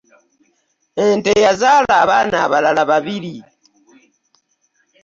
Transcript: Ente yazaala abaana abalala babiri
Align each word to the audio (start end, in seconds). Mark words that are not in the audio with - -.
Ente 1.05 1.31
yazaala 1.43 1.93
abaana 2.03 2.37
abalala 2.45 2.81
babiri 2.91 3.33